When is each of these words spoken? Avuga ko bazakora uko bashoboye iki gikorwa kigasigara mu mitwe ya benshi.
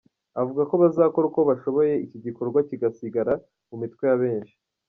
Avuga 0.41 0.61
ko 0.69 0.75
bazakora 0.83 1.25
uko 1.29 1.41
bashoboye 1.49 1.93
iki 2.05 2.17
gikorwa 2.25 2.59
kigasigara 2.67 3.33
mu 3.69 3.75
mitwe 3.81 4.03
ya 4.09 4.17
benshi. 4.21 4.55